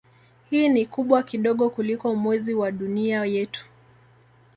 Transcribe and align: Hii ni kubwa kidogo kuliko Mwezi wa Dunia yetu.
Hii 0.49 0.69
ni 0.69 0.85
kubwa 0.85 1.23
kidogo 1.23 1.69
kuliko 1.69 2.15
Mwezi 2.15 2.53
wa 2.53 2.71
Dunia 2.71 3.25
yetu. 3.25 3.65